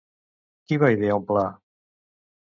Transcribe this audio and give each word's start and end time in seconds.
Qui 0.69 0.79
va 0.83 0.89
idear 0.95 1.17
un 1.21 1.27
pla? 1.27 1.43